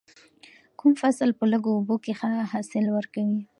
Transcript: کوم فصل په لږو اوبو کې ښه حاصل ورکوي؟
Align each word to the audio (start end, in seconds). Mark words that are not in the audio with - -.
کوم 0.79 0.91
فصل 1.01 1.29
په 1.39 1.45
لږو 1.51 1.71
اوبو 1.77 1.95
کې 2.03 2.13
ښه 2.19 2.29
حاصل 2.51 2.85
ورکوي؟ 2.91 3.39